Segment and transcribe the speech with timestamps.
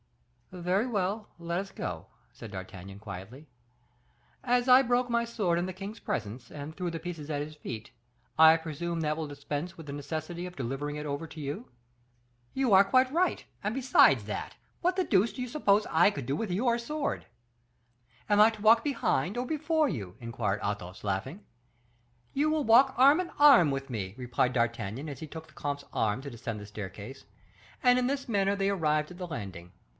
[0.51, 3.47] "Very well, let us go," said D'Artagnan, quietly.
[4.43, 7.55] "As I broke my sword in the king's presence, and threw the pieces at his
[7.55, 7.91] feet,
[8.37, 11.69] I presume that will dispense with the necessity of delivering it over to you."
[12.53, 16.25] "You are quite right; and besides that, what the deuce do you suppose I could
[16.25, 17.27] do with your sword?"
[18.27, 21.45] "Am I to walk behind, or before you?" inquired Athos, laughing.
[22.33, 25.85] "You will walk arm in arm with me," replied D'Artagnan, as he took the comte's
[25.93, 27.23] arm to descend the staircase;
[27.83, 29.71] and in this manner they arrived at the landing.